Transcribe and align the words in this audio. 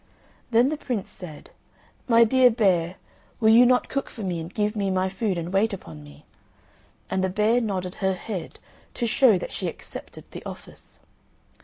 Then 0.49 0.69
the 0.69 0.77
Prince 0.77 1.11
said, 1.11 1.51
"My 2.07 2.23
dear 2.23 2.49
bear, 2.49 2.95
will 3.39 3.49
you 3.51 3.67
not 3.67 3.87
cook 3.87 4.09
for 4.09 4.23
me, 4.23 4.39
and 4.39 4.51
give 4.51 4.75
me 4.75 4.89
my 4.89 5.09
food, 5.09 5.37
and 5.37 5.53
wait 5.53 5.73
upon 5.73 6.03
me?" 6.03 6.25
and 7.11 7.23
the 7.23 7.29
bear 7.29 7.61
nodded 7.61 7.93
her 8.01 8.13
head, 8.15 8.57
to 8.95 9.05
show 9.05 9.37
that 9.37 9.51
she 9.51 9.67
accepted 9.67 10.23
the 10.31 10.43
office. 10.43 11.01